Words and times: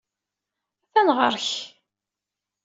Atan 0.83 1.09
ɣer-k. 1.17 1.49